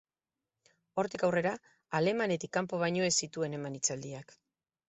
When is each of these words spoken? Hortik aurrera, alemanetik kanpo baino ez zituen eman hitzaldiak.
Hortik 1.01 1.25
aurrera, 1.27 1.51
alemanetik 1.99 2.55
kanpo 2.57 2.83
baino 2.85 3.07
ez 3.11 3.15
zituen 3.25 3.59
eman 3.59 3.81
hitzaldiak. 3.81 4.39